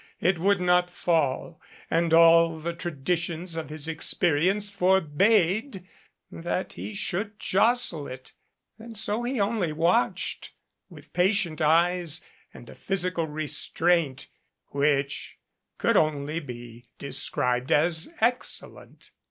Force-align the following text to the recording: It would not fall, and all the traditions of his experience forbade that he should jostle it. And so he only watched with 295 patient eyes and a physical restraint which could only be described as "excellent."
It 0.19 0.39
would 0.39 0.59
not 0.59 0.89
fall, 0.89 1.61
and 1.87 2.11
all 2.11 2.57
the 2.57 2.73
traditions 2.73 3.55
of 3.55 3.69
his 3.69 3.87
experience 3.87 4.67
forbade 4.67 5.87
that 6.31 6.73
he 6.73 6.95
should 6.95 7.39
jostle 7.39 8.07
it. 8.07 8.33
And 8.79 8.97
so 8.97 9.21
he 9.21 9.39
only 9.39 9.71
watched 9.71 10.53
with 10.89 11.13
295 11.13 11.13
patient 11.13 11.61
eyes 11.61 12.21
and 12.51 12.67
a 12.67 12.73
physical 12.73 13.27
restraint 13.27 14.25
which 14.69 15.37
could 15.77 15.95
only 15.95 16.39
be 16.39 16.89
described 16.97 17.71
as 17.71 18.09
"excellent." 18.21 19.11